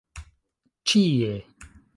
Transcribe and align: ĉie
ĉie 0.93 1.29